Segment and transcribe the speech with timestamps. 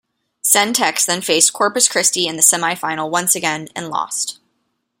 [0.43, 4.39] CenTex then faced Corpus Christi in the semifinal once again, and lost.